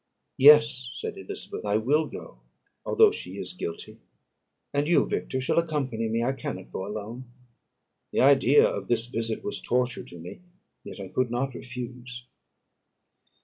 [0.39, 2.39] "Yes," said Elizabeth, "I will go,
[2.87, 3.99] although she is guilty;
[4.73, 7.25] and you, Victor, shall accompany me: I cannot go alone."
[8.11, 10.41] The idea of this visit was torture to me,
[10.83, 12.25] yet I could not refuse.